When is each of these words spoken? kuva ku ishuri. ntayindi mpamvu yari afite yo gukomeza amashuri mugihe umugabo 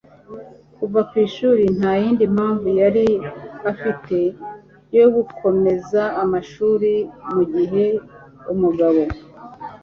kuva 0.77 0.99
ku 1.09 1.13
ishuri. 1.27 1.63
ntayindi 1.77 2.23
mpamvu 2.35 2.67
yari 2.81 3.05
afite 3.71 4.17
yo 4.97 5.05
gukomeza 5.15 6.01
amashuri 6.23 6.93
mugihe 7.33 7.85
umugabo 8.53 9.01